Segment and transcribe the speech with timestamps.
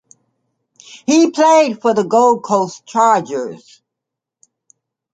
[1.05, 3.83] He played for the Gold Coast Chargers.